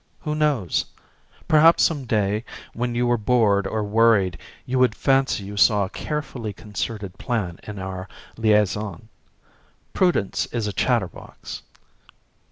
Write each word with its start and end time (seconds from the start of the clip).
Who 0.21 0.33
knows? 0.33 0.85
Perhaps 1.47 1.83
some 1.83 2.05
day 2.05 2.43
when 2.73 2.95
you 2.95 3.05
were 3.05 3.19
bored 3.19 3.67
or 3.67 3.83
worried 3.83 4.39
you 4.65 4.79
would 4.79 4.95
fancy 4.95 5.43
you 5.43 5.57
saw 5.57 5.85
a 5.85 5.91
carefully 5.91 6.53
concerted 6.53 7.19
plan 7.19 7.59
in 7.61 7.77
our 7.77 8.07
liaison. 8.35 9.09
Prudence 9.93 10.47
is 10.47 10.65
a 10.65 10.73
chatterbox. 10.73 11.61